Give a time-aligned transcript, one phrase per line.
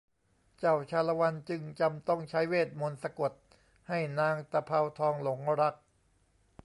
[0.59, 3.31] เจ้าชาละวันจึงจำต้องใช้เวทมนตร์สะกด
[3.89, 5.75] ให้นางตะเภาทองหลงรัก